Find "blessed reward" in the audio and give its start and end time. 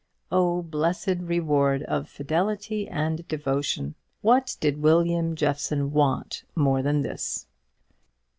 0.63-1.83